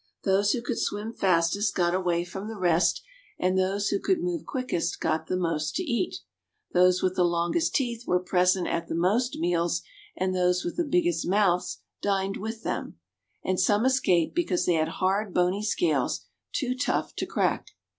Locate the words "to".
5.75-5.83, 17.17-17.27